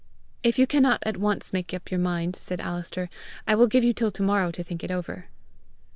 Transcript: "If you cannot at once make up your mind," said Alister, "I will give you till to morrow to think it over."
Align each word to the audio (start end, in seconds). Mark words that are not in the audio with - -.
"If 0.41 0.57
you 0.57 0.65
cannot 0.65 1.03
at 1.05 1.17
once 1.17 1.53
make 1.53 1.75
up 1.75 1.91
your 1.91 1.99
mind," 1.99 2.35
said 2.35 2.59
Alister, 2.59 3.07
"I 3.47 3.53
will 3.53 3.67
give 3.67 3.83
you 3.83 3.93
till 3.93 4.09
to 4.13 4.23
morrow 4.23 4.49
to 4.49 4.63
think 4.63 4.83
it 4.83 4.89
over." 4.89 5.27